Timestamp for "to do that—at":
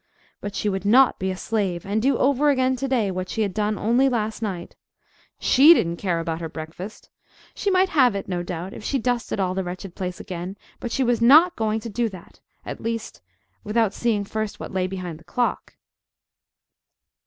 11.81-12.81